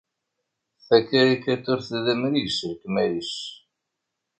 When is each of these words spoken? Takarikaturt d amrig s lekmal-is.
Takarikaturt 0.87 1.89
d 2.05 2.05
amrig 2.13 2.47
s 2.57 2.59
lekmal-is. 2.69 3.33